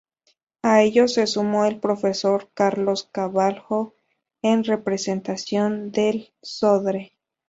[0.63, 3.93] A ellos se sumó el profesor Carlos Carvalho,
[4.41, 7.13] en representación del Sodre.